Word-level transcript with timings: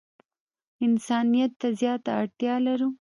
انسانیت 0.85 1.51
ته 1.61 1.67
زیاته 1.79 2.09
اړتیا 2.21 2.53
لرو. 2.67 2.89